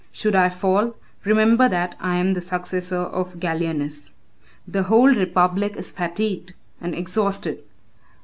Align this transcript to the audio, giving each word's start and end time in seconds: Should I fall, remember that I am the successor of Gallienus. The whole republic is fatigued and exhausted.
Should 0.11 0.33
I 0.33 0.49
fall, 0.49 0.95
remember 1.25 1.69
that 1.69 1.93
I 1.99 2.15
am 2.15 2.31
the 2.31 2.41
successor 2.41 3.01
of 3.01 3.39
Gallienus. 3.39 4.09
The 4.67 4.81
whole 4.81 5.13
republic 5.13 5.75
is 5.75 5.91
fatigued 5.91 6.55
and 6.81 6.95
exhausted. 6.95 7.59